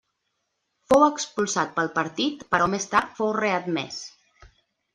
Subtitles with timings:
[0.93, 4.03] Fou expulsat pel partit, però més tard fou readmès.